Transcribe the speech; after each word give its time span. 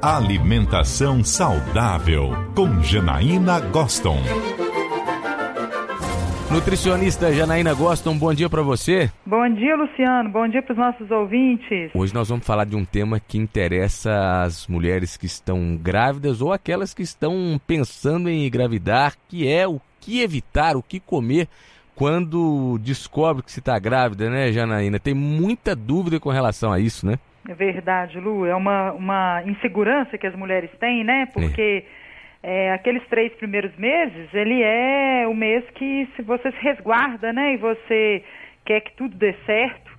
Alimentação 0.00 1.24
saudável 1.24 2.30
com 2.54 2.80
Janaína 2.80 3.58
Goston. 3.58 4.18
Nutricionista 6.52 7.32
Janaína 7.32 7.74
Goston, 7.74 8.16
bom 8.16 8.32
dia 8.32 8.48
para 8.48 8.62
você. 8.62 9.10
Bom 9.26 9.52
dia, 9.54 9.74
Luciano. 9.74 10.30
Bom 10.30 10.46
dia 10.46 10.62
para 10.62 10.72
os 10.72 10.78
nossos 10.78 11.10
ouvintes. 11.10 11.90
Hoje 11.92 12.14
nós 12.14 12.28
vamos 12.28 12.46
falar 12.46 12.64
de 12.64 12.76
um 12.76 12.84
tema 12.84 13.18
que 13.18 13.38
interessa 13.38 14.44
as 14.44 14.68
mulheres 14.68 15.16
que 15.16 15.26
estão 15.26 15.76
grávidas 15.76 16.40
ou 16.40 16.52
aquelas 16.52 16.94
que 16.94 17.02
estão 17.02 17.60
pensando 17.66 18.30
em 18.30 18.46
engravidar, 18.46 19.14
que 19.28 19.48
é 19.48 19.66
o 19.66 19.80
que 19.98 20.22
evitar, 20.22 20.76
o 20.76 20.82
que 20.82 21.00
comer 21.00 21.48
quando 21.96 22.78
descobre 22.78 23.42
que 23.42 23.50
se 23.50 23.58
está 23.58 23.76
grávida, 23.80 24.30
né, 24.30 24.52
Janaína? 24.52 25.00
Tem 25.00 25.12
muita 25.12 25.74
dúvida 25.74 26.20
com 26.20 26.30
relação 26.30 26.72
a 26.72 26.78
isso, 26.78 27.04
né? 27.04 27.18
É 27.48 27.54
verdade, 27.54 28.20
Lu. 28.20 28.44
É 28.44 28.54
uma, 28.54 28.92
uma 28.92 29.42
insegurança 29.46 30.18
que 30.18 30.26
as 30.26 30.36
mulheres 30.36 30.70
têm, 30.78 31.02
né? 31.02 31.26
Porque 31.32 31.84
é. 32.42 32.72
Aqueles 32.72 33.04
três 33.08 33.32
primeiros 33.34 33.74
meses, 33.76 34.32
ele 34.34 34.62
é 34.62 35.26
o 35.26 35.34
mês 35.34 35.64
que 35.70 36.06
se 36.14 36.22
você 36.22 36.52
se 36.52 36.60
resguarda, 36.60 37.32
né? 37.32 37.54
E 37.54 37.56
você 37.56 38.22
quer 38.64 38.80
que 38.82 38.92
tudo 38.92 39.16
dê 39.16 39.34
certo, 39.46 39.90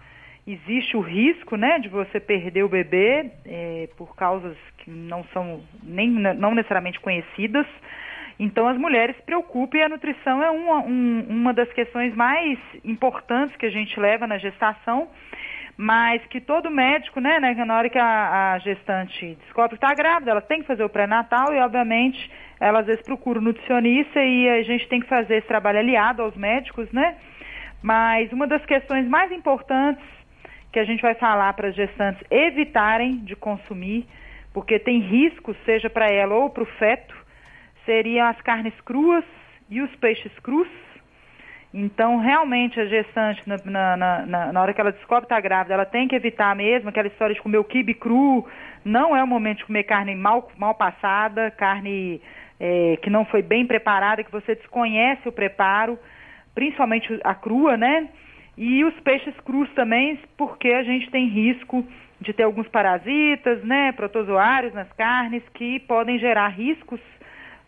existe 0.46 0.96
o 0.96 1.02
risco, 1.02 1.56
né, 1.56 1.80
de 1.80 1.90
você 1.90 2.20
perder 2.20 2.64
o 2.64 2.70
bebê 2.70 3.32
é, 3.46 3.90
por 3.98 4.16
causas 4.16 4.56
que 4.78 4.90
não 4.90 5.24
são 5.34 5.62
nem 5.84 6.10
não 6.10 6.54
necessariamente 6.54 7.00
conhecidas. 7.00 7.66
Então, 8.40 8.68
as 8.68 8.78
mulheres 8.78 9.16
se 9.18 9.22
preocupam 9.24 9.78
e 9.78 9.84
a 9.84 9.90
nutrição 9.90 10.42
é 10.42 10.50
uma, 10.50 10.80
um, 10.80 11.26
uma 11.28 11.54
das 11.54 11.72
questões 11.74 12.16
mais 12.16 12.58
importantes 12.86 13.56
que 13.58 13.66
a 13.66 13.70
gente 13.70 14.00
leva 14.00 14.26
na 14.26 14.38
gestação, 14.38 15.10
mas 15.82 16.22
que 16.26 16.42
todo 16.42 16.70
médico, 16.70 17.22
né, 17.22 17.40
né 17.40 17.54
na 17.54 17.78
hora 17.78 17.90
que 17.90 17.98
a, 17.98 18.52
a 18.52 18.60
gestante 18.60 19.38
descobre 19.46 19.78
que 19.78 19.86
está 19.86 19.94
grávida, 19.94 20.32
ela 20.32 20.42
tem 20.42 20.60
que 20.60 20.68
fazer 20.68 20.84
o 20.84 20.90
pré-natal 20.90 21.54
e, 21.54 21.60
obviamente, 21.60 22.30
ela 22.60 22.82
às 22.82 22.86
vezes 22.86 23.02
procura 23.02 23.40
um 23.40 23.44
nutricionista 23.44 24.22
e 24.22 24.50
a 24.50 24.62
gente 24.64 24.90
tem 24.90 25.00
que 25.00 25.08
fazer 25.08 25.38
esse 25.38 25.48
trabalho 25.48 25.80
aliado 25.80 26.22
aos 26.22 26.36
médicos, 26.36 26.92
né? 26.92 27.16
Mas 27.82 28.30
uma 28.34 28.46
das 28.46 28.66
questões 28.66 29.08
mais 29.08 29.32
importantes 29.32 30.04
que 30.70 30.80
a 30.80 30.84
gente 30.84 31.02
vai 31.02 31.16
falar 31.16 31.54
para 31.54 31.70
as 31.70 31.76
gestantes 31.76 32.22
evitarem 32.30 33.20
de 33.20 33.38
consumir, 33.38 34.06
porque 34.54 34.80
tem 34.80 35.00
risco, 35.00 35.56
seja 35.64 35.90
para 35.90 36.12
ela 36.12 36.36
ou 36.36 36.50
para 36.50 36.64
o 36.64 36.74
feto, 36.78 37.16
seriam 37.86 38.28
as 38.28 38.42
carnes 38.42 38.74
cruas 38.82 39.24
e 39.70 39.80
os 39.80 39.96
peixes 39.96 40.38
crus. 40.40 40.68
Então, 41.74 42.18
realmente, 42.18 42.80
a 42.80 42.86
gestante, 42.86 43.44
na, 43.48 43.58
na, 43.96 44.26
na, 44.26 44.52
na 44.54 44.62
hora 44.62 44.74
que 44.74 44.82
ela 44.82 44.92
descobre 44.92 45.28
que 45.28 45.34
está 45.34 45.40
grávida, 45.40 45.76
ela 45.76 45.86
tem 45.86 46.08
que 46.08 46.16
evitar 46.16 46.56
mesmo 46.56 46.90
aquela 46.90 47.08
história 47.08 47.36
de 47.36 47.42
comer 47.42 47.60
o 47.60 47.64
quibe 47.64 47.94
cru. 47.94 48.48
Não 48.84 49.16
é 49.16 49.24
o 49.24 49.28
momento 49.28 49.60
de 49.60 49.66
comer 49.66 49.84
carne 49.84 50.16
mal, 50.16 50.52
mal 50.58 50.74
passada, 50.74 51.52
carne 51.52 52.20
é, 52.60 52.98
que 53.02 53.10
não 53.10 53.24
foi 53.26 53.44
bem 53.44 53.68
preparada, 53.68 54.24
que 54.24 54.32
você 54.32 54.56
desconhece 54.56 55.30
o 55.30 55.32
preparo, 55.32 56.00
principalmente 56.56 57.20
a 57.24 57.36
crua, 57.36 57.78
né? 57.78 58.10
E 58.58 58.84
os 58.84 58.94
peixes 59.02 59.34
crus 59.42 59.70
também, 59.74 60.20
porque 60.36 60.70
a 60.70 60.84
gente 60.84 61.10
tem 61.12 61.28
risco 61.28 61.86
de 62.20 62.34
ter 62.34 62.44
alguns 62.44 62.68
parasitas, 62.68 63.64
né, 63.64 63.94
protozoários 63.94 64.74
nas 64.74 64.92
carnes 64.94 65.42
que 65.54 65.80
podem 65.80 66.20
gerar 66.20 66.50
riscos 66.50 67.00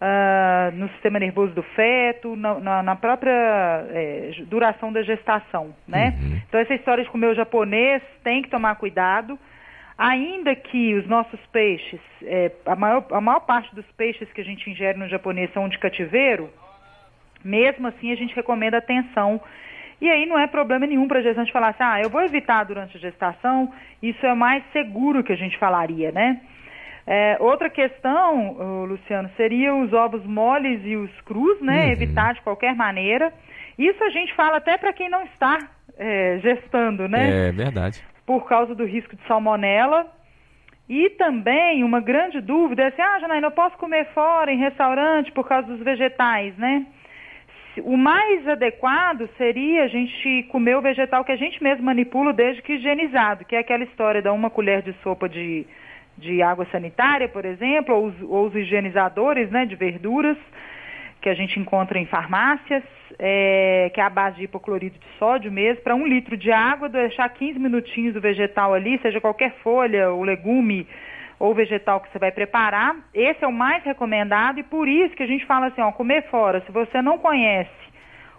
uh, 0.01 0.75
no 0.75 0.89
sistema 0.89 1.19
nervoso 1.19 1.53
do 1.53 1.61
feto, 1.61 2.35
na, 2.35 2.59
na, 2.59 2.83
na 2.83 2.95
própria 2.95 3.85
é, 3.89 4.31
duração 4.47 4.91
da 4.91 5.03
gestação, 5.03 5.73
né? 5.87 6.17
Uhum. 6.19 6.41
Então 6.47 6.59
essa 6.59 6.73
história 6.73 7.03
de 7.03 7.09
comer 7.09 7.27
o 7.27 7.35
japonês 7.35 8.01
tem 8.23 8.41
que 8.41 8.49
tomar 8.49 8.75
cuidado. 8.75 9.37
Ainda 9.97 10.55
que 10.55 10.95
os 10.95 11.05
nossos 11.07 11.39
peixes, 11.51 11.99
é, 12.23 12.51
a, 12.65 12.75
maior, 12.75 13.05
a 13.11 13.21
maior 13.21 13.41
parte 13.41 13.73
dos 13.75 13.85
peixes 13.91 14.31
que 14.33 14.41
a 14.41 14.43
gente 14.43 14.67
ingere 14.67 14.97
no 14.97 15.07
japonês 15.07 15.53
são 15.53 15.69
de 15.69 15.77
cativeiro, 15.77 16.49
mesmo 17.43 17.87
assim 17.87 18.11
a 18.11 18.15
gente 18.15 18.35
recomenda 18.35 18.77
atenção. 18.77 19.39
E 19.99 20.09
aí 20.09 20.25
não 20.25 20.39
é 20.39 20.47
problema 20.47 20.87
nenhum 20.87 21.07
para 21.07 21.19
a 21.19 21.21
gestante 21.21 21.51
falar 21.51 21.69
assim, 21.69 21.83
ah, 21.83 22.01
eu 22.01 22.09
vou 22.09 22.23
evitar 22.23 22.63
durante 22.63 22.97
a 22.97 22.99
gestação, 22.99 23.71
isso 24.01 24.25
é 24.25 24.33
mais 24.33 24.63
seguro 24.73 25.23
que 25.23 25.31
a 25.31 25.35
gente 25.35 25.55
falaria, 25.59 26.11
né? 26.11 26.41
É, 27.05 27.37
outra 27.39 27.69
questão, 27.69 28.85
Luciano, 28.85 29.29
seria 29.35 29.73
os 29.73 29.91
ovos 29.91 30.25
moles 30.25 30.81
e 30.83 30.95
os 30.95 31.11
crus, 31.21 31.59
né? 31.61 31.85
Uhum. 31.85 31.91
Evitar 31.91 32.33
de 32.33 32.41
qualquer 32.41 32.75
maneira. 32.75 33.33
Isso 33.77 34.03
a 34.03 34.09
gente 34.09 34.33
fala 34.35 34.57
até 34.57 34.77
para 34.77 34.93
quem 34.93 35.09
não 35.09 35.23
está 35.23 35.57
é, 35.97 36.39
gestando, 36.41 37.07
né? 37.07 37.47
É 37.47 37.51
verdade. 37.51 38.03
Por 38.25 38.47
causa 38.47 38.75
do 38.75 38.85
risco 38.85 39.15
de 39.15 39.27
salmonela. 39.27 40.07
E 40.87 41.09
também 41.11 41.83
uma 41.83 42.01
grande 42.01 42.41
dúvida 42.41 42.83
é 42.83 42.87
assim, 42.87 43.01
ah, 43.01 43.19
Janaína, 43.19 43.47
eu 43.47 43.51
posso 43.51 43.77
comer 43.77 44.05
fora, 44.13 44.51
em 44.51 44.57
restaurante, 44.57 45.31
por 45.31 45.47
causa 45.47 45.67
dos 45.67 45.79
vegetais, 45.79 46.55
né? 46.57 46.85
O 47.83 47.95
mais 47.95 48.45
adequado 48.47 49.29
seria 49.37 49.85
a 49.85 49.87
gente 49.87 50.43
comer 50.49 50.75
o 50.75 50.81
vegetal 50.81 51.23
que 51.23 51.31
a 51.31 51.37
gente 51.37 51.63
mesmo 51.63 51.85
manipula 51.85 52.33
desde 52.33 52.61
que 52.61 52.73
higienizado, 52.73 53.45
que 53.45 53.55
é 53.55 53.59
aquela 53.59 53.85
história 53.85 54.21
da 54.21 54.33
uma 54.33 54.49
colher 54.49 54.81
de 54.81 54.91
sopa 55.01 55.29
de 55.29 55.65
de 56.17 56.41
água 56.41 56.67
sanitária, 56.71 57.27
por 57.27 57.45
exemplo, 57.45 57.95
ou 57.95 58.05
os, 58.07 58.21
ou 58.21 58.45
os 58.47 58.55
higienizadores 58.55 59.49
né, 59.49 59.65
de 59.65 59.75
verduras 59.75 60.37
que 61.21 61.29
a 61.29 61.33
gente 61.35 61.59
encontra 61.59 61.99
em 61.99 62.05
farmácias, 62.05 62.83
é, 63.19 63.91
que 63.93 64.01
é 64.01 64.03
a 64.03 64.09
base 64.09 64.37
de 64.37 64.43
hipoclorido 64.45 64.97
de 64.97 65.05
sódio 65.19 65.51
mesmo, 65.51 65.83
para 65.83 65.95
um 65.95 66.07
litro 66.07 66.35
de 66.35 66.51
água, 66.51 66.89
deixar 66.89 67.29
15 67.29 67.59
minutinhos 67.59 68.13
do 68.13 68.21
vegetal 68.21 68.73
ali, 68.73 68.99
seja 68.99 69.21
qualquer 69.21 69.53
folha, 69.63 70.11
o 70.11 70.23
legume 70.23 70.87
ou 71.39 71.53
vegetal 71.53 71.99
que 72.01 72.11
você 72.11 72.17
vai 72.17 72.31
preparar. 72.31 72.95
Esse 73.13 73.43
é 73.43 73.47
o 73.47 73.51
mais 73.51 73.83
recomendado 73.83 74.59
e 74.59 74.63
por 74.63 74.87
isso 74.87 75.15
que 75.15 75.23
a 75.23 75.27
gente 75.27 75.45
fala 75.45 75.67
assim, 75.67 75.81
ó, 75.81 75.91
comer 75.91 76.23
fora. 76.29 76.61
Se 76.65 76.71
você 76.71 77.01
não 77.01 77.19
conhece 77.19 77.69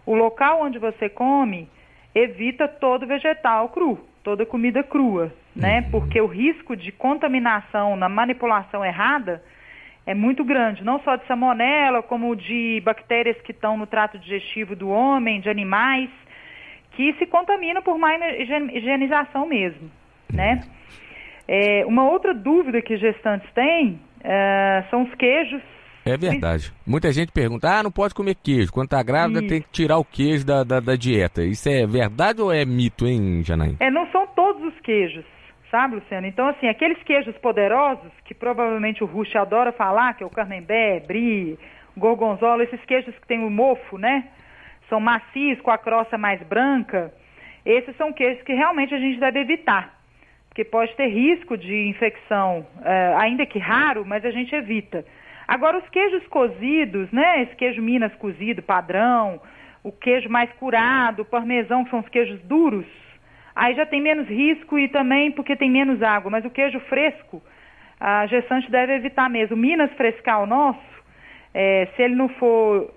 o 0.04 0.14
local 0.14 0.62
onde 0.62 0.78
você 0.80 1.08
come, 1.08 1.68
evita 2.12 2.66
todo 2.66 3.06
vegetal 3.06 3.68
cru, 3.68 3.98
toda 4.24 4.44
comida 4.44 4.82
crua 4.82 5.32
né? 5.54 5.80
Uhum. 5.80 5.90
Porque 5.90 6.20
o 6.20 6.26
risco 6.26 6.76
de 6.76 6.90
contaminação 6.90 7.96
na 7.96 8.08
manipulação 8.08 8.84
errada 8.84 9.42
é 10.06 10.14
muito 10.14 10.44
grande, 10.44 10.82
não 10.82 11.00
só 11.00 11.16
de 11.16 11.26
salmonela, 11.26 12.02
como 12.02 12.34
de 12.34 12.82
bactérias 12.84 13.40
que 13.42 13.52
estão 13.52 13.76
no 13.76 13.86
trato 13.86 14.18
digestivo 14.18 14.74
do 14.74 14.88
homem, 14.88 15.40
de 15.40 15.48
animais, 15.48 16.10
que 16.92 17.12
se 17.14 17.26
contaminam 17.26 17.82
por 17.82 17.96
má 17.98 18.10
higienização 18.72 19.46
mesmo, 19.46 19.90
né? 20.32 20.62
É, 21.46 21.84
uma 21.86 22.08
outra 22.08 22.34
dúvida 22.34 22.80
que 22.82 22.96
gestantes 22.96 23.50
têm 23.52 24.00
é, 24.24 24.84
são 24.90 25.02
os 25.02 25.14
queijos 25.14 25.62
é 26.04 26.16
verdade. 26.16 26.72
Muita 26.84 27.12
gente 27.12 27.30
pergunta: 27.30 27.78
ah, 27.78 27.80
não 27.80 27.90
pode 27.92 28.12
comer 28.12 28.34
queijo. 28.34 28.72
Quando 28.72 28.88
tá 28.88 29.00
grávida, 29.04 29.38
Isso. 29.38 29.48
tem 29.48 29.62
que 29.62 29.70
tirar 29.70 29.98
o 29.98 30.04
queijo 30.04 30.44
da, 30.44 30.64
da, 30.64 30.80
da, 30.80 30.96
dieta. 30.96 31.44
Isso 31.44 31.68
é 31.68 31.86
verdade 31.86 32.42
ou 32.42 32.52
é 32.52 32.64
mito, 32.64 33.06
hein, 33.06 33.42
Janaína? 33.44 33.76
É, 33.78 33.88
não 33.88 34.10
são 34.10 34.26
todos 34.34 34.62
os 34.64 34.80
queijos 34.80 35.24
sabe, 35.72 35.94
Luciano? 35.94 36.26
Então, 36.26 36.46
assim, 36.48 36.68
aqueles 36.68 37.02
queijos 37.02 37.36
poderosos, 37.38 38.12
que 38.26 38.34
provavelmente 38.34 39.02
o 39.02 39.06
Rush 39.06 39.34
adora 39.34 39.72
falar, 39.72 40.12
que 40.12 40.22
é 40.22 40.26
o 40.26 40.30
Camembert, 40.30 41.06
Brie, 41.06 41.58
Gorgonzola, 41.96 42.62
esses 42.62 42.84
queijos 42.84 43.18
que 43.18 43.26
tem 43.26 43.42
o 43.42 43.50
mofo, 43.50 43.96
né? 43.96 44.28
São 44.90 45.00
macios, 45.00 45.58
com 45.62 45.70
a 45.70 45.78
crosta 45.78 46.18
mais 46.18 46.42
branca. 46.42 47.10
Esses 47.64 47.96
são 47.96 48.12
queijos 48.12 48.42
que 48.42 48.52
realmente 48.52 48.94
a 48.94 48.98
gente 48.98 49.18
deve 49.18 49.40
evitar, 49.40 49.98
porque 50.48 50.62
pode 50.62 50.94
ter 50.94 51.06
risco 51.06 51.56
de 51.56 51.88
infecção, 51.88 52.66
uh, 52.76 53.16
ainda 53.18 53.46
que 53.46 53.58
raro, 53.58 54.04
mas 54.04 54.24
a 54.26 54.30
gente 54.30 54.54
evita. 54.54 55.04
Agora, 55.48 55.78
os 55.78 55.88
queijos 55.88 56.26
cozidos, 56.26 57.10
né? 57.10 57.44
Esse 57.44 57.56
queijo 57.56 57.80
Minas 57.80 58.14
cozido, 58.16 58.62
padrão, 58.62 59.40
o 59.82 59.90
queijo 59.90 60.28
mais 60.28 60.52
curado, 60.52 61.22
o 61.22 61.24
parmesão, 61.24 61.82
que 61.82 61.90
são 61.90 62.00
os 62.00 62.08
queijos 62.08 62.40
duros, 62.42 62.86
Aí 63.54 63.74
já 63.74 63.84
tem 63.84 64.00
menos 64.00 64.28
risco 64.28 64.78
e 64.78 64.88
também 64.88 65.30
porque 65.30 65.56
tem 65.56 65.70
menos 65.70 66.02
água. 66.02 66.30
Mas 66.30 66.44
o 66.44 66.50
queijo 66.50 66.80
fresco, 66.80 67.42
a 68.00 68.26
gestante 68.26 68.70
deve 68.70 68.94
evitar 68.94 69.28
mesmo. 69.28 69.56
Minas 69.56 69.92
frescal 69.92 70.46
nosso, 70.46 70.80
é, 71.54 71.86
se 71.94 72.02
ele 72.02 72.14
não 72.14 72.28
for 72.30 72.92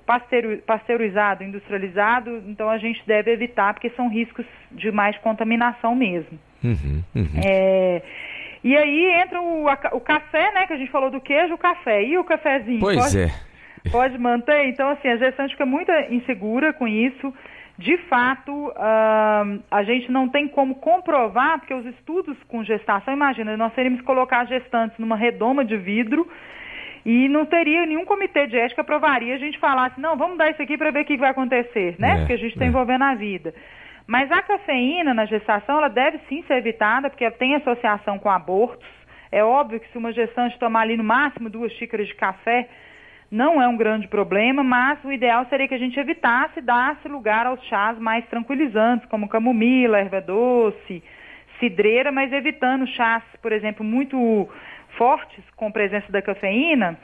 pasteurizado, 0.66 1.44
industrializado, 1.44 2.44
então 2.48 2.69
a 2.69 2.78
gente 2.78 3.06
deve 3.06 3.31
evitar, 3.31 3.74
porque 3.74 3.90
são 3.92 4.07
riscos 4.07 4.46
de 4.72 4.92
mais 4.92 5.18
contaminação 5.18 5.94
mesmo. 5.94 6.40
Uhum, 6.63 7.04
uhum. 7.13 7.42
É, 7.44 8.02
e 8.63 8.75
aí 8.75 9.22
entra 9.22 9.42
o, 9.42 9.66
o, 9.66 10.00
café, 10.00 10.52
né, 10.54 10.66
que 10.66 10.74
a 10.74 10.78
gente 10.78 10.90
falou 10.90 11.12
do 11.12 11.22
queijo, 11.22 11.54
o 11.54 11.57
café. 11.57 12.04
E 12.04 12.18
o 12.18 12.24
cafezinho? 12.24 12.80
Pois 12.80 12.98
pode, 12.98 13.19
é. 13.19 13.31
Pode 13.92 14.18
manter? 14.18 14.66
Então, 14.68 14.90
assim, 14.90 15.10
a 15.10 15.18
gestante 15.18 15.52
fica 15.52 15.66
muito 15.66 15.92
insegura 16.10 16.74
com 16.74 16.88
isso 16.88 17.31
de 17.77 17.98
fato, 18.10 18.51
uh, 18.51 19.63
a 19.69 19.83
gente 19.83 20.10
não 20.10 20.30
tem 20.30 20.48
como 20.48 20.75
comprovar, 20.75 21.60
porque 21.60 21.74
os 21.74 21.86
estudos 21.86 22.38
com 22.48 22.63
gestação, 22.63 23.13
imagina, 23.13 23.57
nós 23.57 23.74
teríamos 23.74 24.00
que 24.00 24.06
colocar 24.06 24.45
gestantes 24.45 24.98
numa 24.98 25.18
redoma 25.18 25.66
de 25.66 25.75
vidro 25.75 26.25
e 27.06 27.27
não 27.27 27.45
teria 27.45 27.86
nenhum 27.86 28.06
comitê 28.06 28.48
de 28.48 28.57
ética 28.57 28.81
aprovaria 28.81 29.36
a 29.36 29.38
gente 29.38 29.60
falasse, 29.60 30.00
não, 30.00 30.16
vamos 30.16 30.38
dar 30.38 30.50
isso 30.50 30.62
aqui 30.62 30.77
para 30.77 30.89
ver 30.89 31.01
o 31.01 31.06
que 31.06 31.18
vai 31.18 31.31
acontecer, 31.31 31.95
né? 32.00 32.13
É, 32.13 32.18
porque 32.19 32.33
a 32.33 32.38
gente 32.38 32.54
está 32.54 32.66
é. 32.66 32.68
envolvendo 32.69 33.04
a 33.04 33.13
vida. 33.13 33.54
Mas 34.07 34.31
a 34.31 34.42
cafeína 34.42 35.13
na 35.13 35.25
gestação, 35.25 35.78
ela 35.78 35.89
deve 35.89 36.19
sim 36.30 36.44
ser 36.44 36.56
evitada, 36.56 37.10
porque 37.10 37.25
ela 37.25 37.36
tem 37.36 37.56
associação 37.56 38.18
com 38.18 38.30
abortos, 38.30 38.88
É 39.31 39.44
óbvio 39.44 39.80
que 39.81 39.92
se 39.92 39.98
uma 39.98 40.13
gestante 40.13 40.57
tomar 40.60 40.81
ali 40.81 40.95
no 40.95 41.04
máximo 41.04 41.50
duas 41.50 41.74
xícaras 41.74 42.07
de 42.07 42.16
café, 42.16 42.69
não 43.31 43.62
é 43.62 43.68
um 43.68 43.75
grande 43.75 44.07
problema, 44.07 44.63
mas 44.63 45.04
o 45.04 45.12
ideal 45.12 45.45
seria 45.50 45.68
que 45.68 45.74
a 45.74 45.80
gente 45.80 46.00
evitasse 46.00 46.62
dar-se 46.62 47.07
lugar 47.07 47.45
aos 47.45 47.63
chás 47.66 47.98
mais 47.98 48.25
tranquilizantes, 48.27 49.07
como 49.07 49.27
camomila, 49.27 50.00
erva 50.00 50.22
doce, 50.22 51.04
cidreira, 51.60 52.12
mas 52.12 52.31
evitando 52.31 52.86
chás, 52.88 53.24
por 53.42 53.51
exemplo, 53.51 53.83
muito 53.83 54.50
fortes 54.98 55.44
com 55.56 55.72
presença 55.72 56.12
da 56.12 56.22
cafeína, 56.22 56.98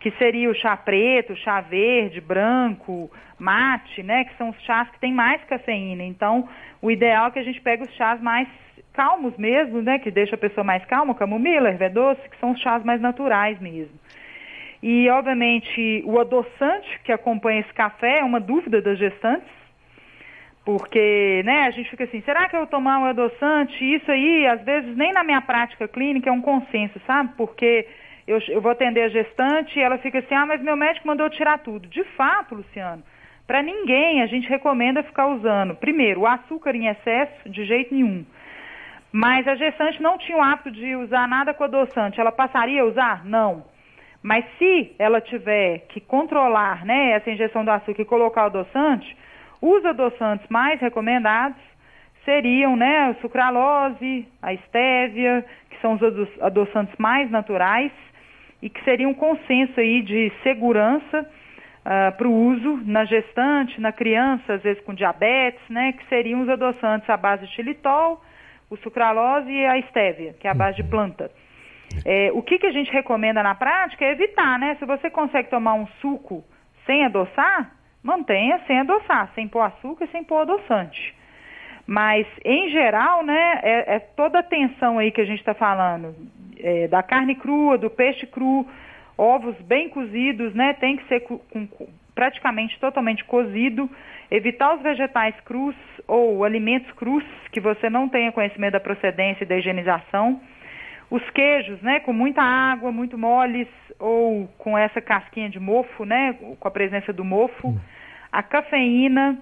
que 0.00 0.10
seria 0.12 0.50
o 0.50 0.54
chá 0.54 0.76
preto, 0.76 1.36
chá 1.36 1.60
verde, 1.60 2.20
branco, 2.20 3.10
mate, 3.38 4.02
né, 4.02 4.24
que 4.24 4.36
são 4.36 4.50
os 4.50 4.60
chás 4.62 4.88
que 4.90 5.00
têm 5.00 5.12
mais 5.12 5.42
cafeína. 5.44 6.02
Então, 6.02 6.48
o 6.80 6.90
ideal 6.90 7.28
é 7.28 7.30
que 7.30 7.38
a 7.38 7.44
gente 7.44 7.60
pegue 7.60 7.82
os 7.82 7.94
chás 7.94 8.20
mais 8.20 8.48
calmos 8.92 9.36
mesmo, 9.36 9.82
né, 9.82 9.98
que 9.98 10.10
deixa 10.10 10.36
a 10.36 10.38
pessoa 10.38 10.64
mais 10.64 10.84
calma, 10.86 11.14
camomila, 11.14 11.68
erva 11.68 11.90
doce, 11.90 12.28
que 12.28 12.38
são 12.38 12.52
os 12.52 12.60
chás 12.60 12.82
mais 12.84 13.00
naturais 13.00 13.60
mesmo. 13.60 13.98
E, 14.82 15.08
obviamente, 15.08 16.02
o 16.04 16.20
adoçante 16.20 17.00
que 17.04 17.12
acompanha 17.12 17.60
esse 17.60 17.72
café 17.72 18.20
é 18.20 18.24
uma 18.24 18.40
dúvida 18.40 18.80
das 18.80 18.98
gestantes, 18.98 19.48
porque, 20.64 21.42
né, 21.44 21.62
a 21.62 21.70
gente 21.70 21.88
fica 21.88 22.04
assim, 22.04 22.20
será 22.22 22.48
que 22.48 22.56
eu 22.56 22.66
tomar 22.66 22.98
um 22.98 23.04
adoçante? 23.04 23.84
Isso 23.84 24.10
aí, 24.10 24.46
às 24.46 24.62
vezes, 24.62 24.96
nem 24.96 25.12
na 25.12 25.22
minha 25.22 25.40
prática 25.40 25.86
clínica 25.86 26.28
é 26.28 26.32
um 26.32 26.42
consenso, 26.42 27.00
sabe? 27.06 27.32
Porque 27.36 27.86
eu, 28.26 28.40
eu 28.48 28.60
vou 28.60 28.72
atender 28.72 29.02
a 29.02 29.08
gestante 29.08 29.78
e 29.78 29.82
ela 29.82 29.98
fica 29.98 30.18
assim, 30.18 30.34
ah, 30.34 30.44
mas 30.44 30.60
meu 30.60 30.76
médico 30.76 31.06
mandou 31.06 31.30
tirar 31.30 31.58
tudo. 31.58 31.86
De 31.86 32.02
fato, 32.16 32.56
Luciano, 32.56 33.02
para 33.46 33.62
ninguém 33.62 34.22
a 34.22 34.26
gente 34.26 34.48
recomenda 34.48 35.04
ficar 35.04 35.28
usando, 35.28 35.76
primeiro, 35.76 36.22
o 36.22 36.26
açúcar 36.26 36.74
em 36.74 36.88
excesso, 36.88 37.48
de 37.48 37.64
jeito 37.64 37.94
nenhum. 37.94 38.26
Mas 39.12 39.46
a 39.46 39.54
gestante 39.54 40.02
não 40.02 40.18
tinha 40.18 40.36
o 40.36 40.42
hábito 40.42 40.72
de 40.72 40.96
usar 40.96 41.28
nada 41.28 41.54
com 41.54 41.64
adoçante. 41.64 42.20
Ela 42.20 42.32
passaria 42.32 42.82
a 42.82 42.86
usar? 42.86 43.24
Não. 43.24 43.64
Mas 44.26 44.44
se 44.58 44.92
ela 44.98 45.20
tiver 45.20 45.86
que 45.88 46.00
controlar 46.00 46.84
né, 46.84 47.12
essa 47.12 47.30
injeção 47.30 47.64
do 47.64 47.70
açúcar 47.70 48.02
e 48.02 48.04
colocar 48.04 48.42
o 48.42 48.46
adoçante, 48.46 49.16
os 49.62 49.84
adoçantes 49.84 50.44
mais 50.48 50.80
recomendados 50.80 51.62
seriam 52.24 52.74
né, 52.74 53.10
a 53.10 53.14
sucralose, 53.20 54.26
a 54.42 54.52
estévia, 54.52 55.44
que 55.70 55.80
são 55.80 55.92
os 55.92 56.00
adoçantes 56.40 56.92
mais 56.98 57.30
naturais 57.30 57.92
e 58.60 58.68
que 58.68 58.82
seriam 58.82 59.12
um 59.12 59.14
consenso 59.14 59.78
aí 59.78 60.02
de 60.02 60.32
segurança 60.42 61.20
uh, 61.20 61.28
ah, 61.84 62.12
para 62.18 62.26
o 62.26 62.34
uso 62.34 62.80
na 62.84 63.04
gestante, 63.04 63.80
na 63.80 63.92
criança, 63.92 64.54
às 64.54 64.62
vezes 64.62 64.82
com 64.82 64.92
diabetes, 64.92 65.62
né, 65.70 65.92
que 65.92 66.04
seriam 66.08 66.40
os 66.40 66.48
adoçantes 66.48 67.08
à 67.08 67.16
base 67.16 67.46
de 67.46 67.54
xilitol, 67.54 68.20
o 68.68 68.76
sucralose 68.78 69.48
e 69.48 69.66
a 69.66 69.78
estévia, 69.78 70.34
que 70.40 70.48
é 70.48 70.50
a 70.50 70.54
base 70.54 70.78
de 70.78 70.82
planta. 70.82 71.30
É, 72.04 72.30
o 72.32 72.42
que, 72.42 72.58
que 72.58 72.66
a 72.66 72.72
gente 72.72 72.90
recomenda 72.92 73.42
na 73.42 73.54
prática 73.54 74.04
é 74.04 74.12
evitar, 74.12 74.58
né? 74.58 74.76
Se 74.78 74.84
você 74.84 75.10
consegue 75.10 75.48
tomar 75.48 75.74
um 75.74 75.86
suco 76.00 76.44
sem 76.84 77.04
adoçar, 77.04 77.72
mantenha 78.02 78.60
sem 78.66 78.78
adoçar, 78.78 79.30
sem 79.34 79.48
pôr 79.48 79.62
açúcar 79.62 80.04
e 80.04 80.08
sem 80.08 80.22
pôr 80.22 80.42
adoçante. 80.42 81.14
Mas, 81.86 82.26
em 82.44 82.70
geral, 82.70 83.24
né, 83.24 83.60
é, 83.62 83.96
é 83.96 83.98
toda 84.00 84.38
a 84.38 84.40
atenção 84.40 84.98
aí 84.98 85.12
que 85.12 85.20
a 85.20 85.24
gente 85.24 85.38
está 85.38 85.54
falando, 85.54 86.14
é, 86.58 86.88
da 86.88 87.02
carne 87.02 87.36
crua, 87.36 87.78
do 87.78 87.88
peixe 87.88 88.26
cru, 88.26 88.66
ovos 89.16 89.54
bem 89.62 89.88
cozidos, 89.88 90.52
né, 90.52 90.74
tem 90.74 90.96
que 90.96 91.06
ser 91.06 91.20
com, 91.20 91.38
com, 91.38 91.86
praticamente 92.14 92.78
totalmente 92.80 93.24
cozido, 93.24 93.88
evitar 94.30 94.74
os 94.74 94.82
vegetais 94.82 95.34
crus 95.44 95.76
ou 96.08 96.44
alimentos 96.44 96.90
crus 96.92 97.24
que 97.52 97.60
você 97.60 97.88
não 97.88 98.08
tenha 98.08 98.32
conhecimento 98.32 98.72
da 98.72 98.80
procedência 98.80 99.44
e 99.44 99.46
da 99.46 99.56
higienização. 99.56 100.40
Os 101.10 101.22
queijos, 101.30 101.80
né, 101.82 102.00
com 102.00 102.12
muita 102.12 102.42
água, 102.42 102.90
muito 102.90 103.16
moles, 103.16 103.68
ou 103.98 104.48
com 104.58 104.76
essa 104.76 105.00
casquinha 105.00 105.48
de 105.48 105.60
mofo, 105.60 106.04
né, 106.04 106.34
com 106.58 106.68
a 106.68 106.70
presença 106.70 107.12
do 107.12 107.24
mofo. 107.24 107.68
Hum. 107.68 107.78
A 108.32 108.42
cafeína 108.42 109.38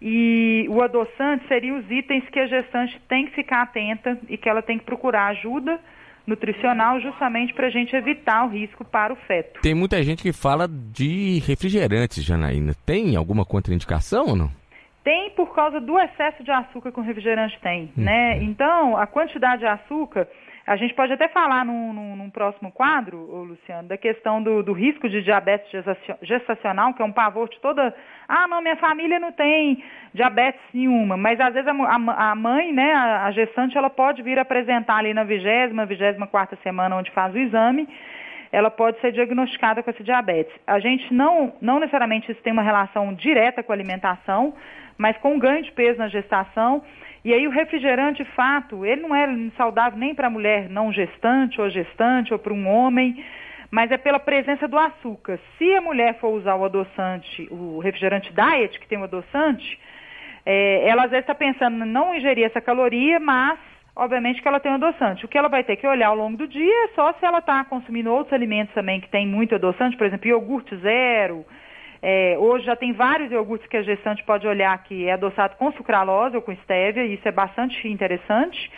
e 0.00 0.66
o 0.68 0.82
adoçante 0.82 1.46
seriam 1.46 1.78
os 1.78 1.90
itens 1.90 2.28
que 2.30 2.40
a 2.40 2.46
gestante 2.46 3.00
tem 3.08 3.26
que 3.26 3.32
ficar 3.32 3.62
atenta 3.62 4.18
e 4.28 4.36
que 4.36 4.48
ela 4.48 4.62
tem 4.62 4.78
que 4.78 4.84
procurar 4.84 5.26
ajuda 5.26 5.78
nutricional 6.26 7.00
justamente 7.00 7.52
para 7.52 7.66
a 7.66 7.70
gente 7.70 7.94
evitar 7.94 8.44
o 8.44 8.48
risco 8.48 8.84
para 8.84 9.12
o 9.12 9.16
feto. 9.16 9.60
Tem 9.60 9.74
muita 9.74 10.02
gente 10.02 10.22
que 10.22 10.32
fala 10.32 10.68
de 10.68 11.40
refrigerantes, 11.46 12.24
Janaína. 12.24 12.74
Tem 12.86 13.16
alguma 13.16 13.44
contraindicação 13.44 14.26
ou 14.26 14.36
não? 14.36 14.50
Tem 15.04 15.30
por 15.30 15.52
causa 15.52 15.80
do 15.80 15.98
excesso 15.98 16.44
de 16.44 16.50
açúcar 16.50 16.92
que 16.92 17.00
o 17.00 17.02
refrigerante 17.02 17.58
tem, 17.60 17.92
hum, 17.96 18.02
né? 18.02 18.38
É. 18.38 18.42
Então, 18.42 18.96
a 18.96 19.06
quantidade 19.06 19.60
de 19.60 19.66
açúcar 19.66 20.28
a 20.66 20.76
gente 20.76 20.94
pode 20.94 21.12
até 21.12 21.28
falar 21.28 21.64
num, 21.64 21.92
num, 21.92 22.16
num 22.16 22.30
próximo 22.30 22.70
quadro, 22.70 23.18
Luciano, 23.18 23.88
da 23.88 23.96
questão 23.96 24.40
do, 24.40 24.62
do, 24.62 24.72
risco 24.72 25.08
de 25.08 25.20
diabetes 25.22 25.68
gestacional, 26.22 26.94
que 26.94 27.02
é 27.02 27.04
um 27.04 27.12
pavor 27.12 27.48
de 27.48 27.58
toda. 27.60 27.94
Ah, 28.28 28.46
não, 28.46 28.62
minha 28.62 28.76
família 28.76 29.18
não 29.18 29.32
tem 29.32 29.82
diabetes 30.14 30.60
nenhuma, 30.72 31.16
mas 31.16 31.40
às 31.40 31.52
vezes 31.52 31.68
a, 31.68 32.30
a, 32.30 32.34
mãe, 32.34 32.72
né, 32.72 32.92
a, 32.94 33.30
gestante, 33.32 33.76
ela 33.76 33.90
pode 33.90 34.22
vir 34.22 34.38
apresentar 34.38 34.98
ali 34.98 35.12
na 35.12 35.24
vigésima, 35.24 35.84
vigésima 35.84 36.28
quarta 36.28 36.56
semana, 36.62 36.96
onde 36.96 37.10
faz 37.10 37.34
o 37.34 37.38
exame, 37.38 37.88
ela 38.52 38.70
pode 38.70 39.00
ser 39.00 39.12
diagnosticada 39.12 39.82
com 39.82 39.90
esse 39.90 40.04
diabetes. 40.04 40.54
A 40.64 40.78
gente 40.78 41.12
não, 41.12 41.54
não 41.60 41.80
necessariamente 41.80 42.30
isso 42.30 42.42
tem 42.42 42.52
uma 42.52 42.62
relação 42.62 43.12
direta 43.14 43.62
com 43.62 43.72
a 43.72 43.74
alimentação, 43.74 44.54
mas 44.96 45.16
com 45.18 45.38
ganho 45.38 45.62
de 45.64 45.72
peso 45.72 45.98
na 45.98 46.06
gestação 46.06 46.82
e 47.24 47.32
aí 47.32 47.46
o 47.46 47.50
refrigerante, 47.50 48.24
de 48.24 48.30
fato, 48.30 48.84
ele 48.84 49.02
não 49.02 49.14
é 49.14 49.28
saudável 49.56 49.98
nem 49.98 50.14
para 50.14 50.26
a 50.26 50.30
mulher 50.30 50.68
não 50.68 50.92
gestante 50.92 51.60
ou 51.60 51.70
gestante 51.70 52.32
ou 52.32 52.38
para 52.38 52.52
um 52.52 52.68
homem, 52.68 53.24
mas 53.70 53.90
é 53.90 53.96
pela 53.96 54.18
presença 54.18 54.66
do 54.66 54.78
açúcar. 54.78 55.38
Se 55.56 55.74
a 55.74 55.80
mulher 55.80 56.18
for 56.18 56.28
usar 56.28 56.56
o 56.56 56.64
adoçante, 56.64 57.48
o 57.50 57.78
refrigerante 57.78 58.32
diet, 58.32 58.78
que 58.78 58.88
tem 58.88 58.98
o 58.98 59.04
adoçante, 59.04 59.78
é, 60.44 60.88
ela 60.88 61.04
às 61.04 61.10
vezes 61.10 61.22
está 61.22 61.34
pensando 61.34 61.84
em 61.84 61.88
não 61.88 62.14
ingerir 62.14 62.44
essa 62.44 62.60
caloria, 62.60 63.20
mas 63.20 63.58
obviamente 63.94 64.42
que 64.42 64.48
ela 64.48 64.58
tem 64.58 64.72
um 64.72 64.74
adoçante. 64.74 65.24
O 65.24 65.28
que 65.28 65.38
ela 65.38 65.48
vai 65.48 65.62
ter 65.62 65.76
que 65.76 65.86
olhar 65.86 66.08
ao 66.08 66.16
longo 66.16 66.36
do 66.36 66.48
dia 66.48 66.84
é 66.84 66.88
só 66.88 67.12
se 67.12 67.24
ela 67.24 67.38
está 67.38 67.64
consumindo 67.64 68.12
outros 68.12 68.32
alimentos 68.32 68.74
também 68.74 69.00
que 69.00 69.08
tem 69.08 69.26
muito 69.26 69.54
adoçante, 69.54 69.96
por 69.96 70.06
exemplo, 70.06 70.28
iogurte 70.28 70.76
zero, 70.78 71.44
é, 72.02 72.36
hoje 72.36 72.66
já 72.66 72.74
tem 72.74 72.92
vários 72.92 73.30
iogurtes 73.30 73.68
que 73.68 73.76
a 73.76 73.82
gestante 73.82 74.24
pode 74.24 74.46
olhar 74.46 74.76
que 74.82 75.06
é 75.06 75.12
adoçado 75.12 75.54
com 75.56 75.70
sucralose 75.72 76.34
ou 76.34 76.42
com 76.42 76.50
estévia, 76.50 77.04
e 77.04 77.14
isso 77.14 77.28
é 77.28 77.32
bastante 77.32 77.86
interessante. 77.86 78.70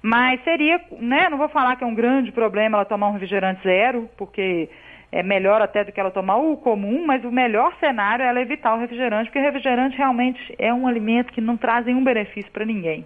Mas 0.00 0.42
seria, 0.44 0.80
né, 0.92 1.28
não 1.28 1.36
vou 1.36 1.48
falar 1.48 1.74
que 1.76 1.82
é 1.82 1.86
um 1.86 1.94
grande 1.94 2.30
problema 2.30 2.78
ela 2.78 2.84
tomar 2.84 3.08
um 3.08 3.12
refrigerante 3.12 3.60
zero, 3.62 4.08
porque 4.16 4.70
é 5.12 5.22
melhor 5.22 5.60
até 5.60 5.82
do 5.82 5.90
que 5.90 5.98
ela 5.98 6.12
tomar 6.12 6.36
o 6.36 6.56
comum, 6.56 7.04
mas 7.04 7.24
o 7.24 7.32
melhor 7.32 7.74
cenário 7.80 8.22
é 8.22 8.28
ela 8.28 8.40
evitar 8.40 8.74
o 8.74 8.78
refrigerante, 8.78 9.24
porque 9.24 9.40
o 9.40 9.42
refrigerante 9.42 9.98
realmente 9.98 10.54
é 10.56 10.72
um 10.72 10.86
alimento 10.86 11.32
que 11.32 11.40
não 11.40 11.56
traz 11.56 11.84
nenhum 11.84 12.04
benefício 12.04 12.50
para 12.52 12.64
ninguém. 12.64 13.04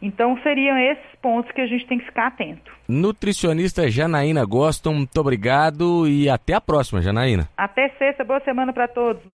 Então 0.00 0.38
seriam 0.42 0.76
esses 0.76 1.14
pontos 1.22 1.50
que 1.52 1.60
a 1.60 1.66
gente 1.66 1.86
tem 1.86 1.98
que 1.98 2.04
ficar 2.04 2.28
atento. 2.28 2.72
Nutricionista 2.88 3.90
Janaína 3.90 4.44
Goston, 4.44 4.94
muito 4.94 5.20
obrigado 5.20 6.06
e 6.06 6.28
até 6.28 6.52
a 6.54 6.60
próxima, 6.60 7.00
Janaína. 7.00 7.48
Até 7.56 7.88
sexta, 7.90 8.24
boa 8.24 8.40
semana 8.40 8.72
para 8.72 8.88
todos. 8.88 9.22